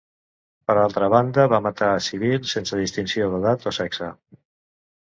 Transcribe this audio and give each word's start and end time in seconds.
Per 0.71 0.75
altra 0.83 1.09
banda, 1.15 1.45
van 1.53 1.67
matar 1.67 1.91
a 1.91 2.01
civils 2.09 2.57
sense 2.59 2.81
distinció 2.83 3.33
d'edat 3.37 3.71
o 3.71 3.77
sexe. 3.83 4.15